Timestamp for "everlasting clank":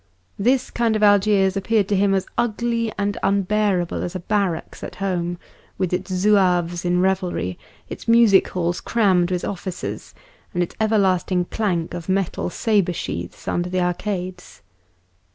10.81-11.93